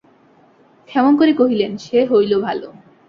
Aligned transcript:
ক্ষেমংকরী 0.89 1.33
কহিলেন, 1.33 1.71
সে 1.77 1.99
হইল 2.11 2.31
ভালো। 2.41 2.67